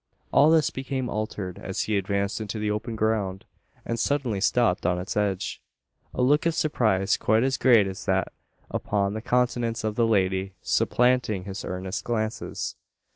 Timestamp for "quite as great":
7.17-7.85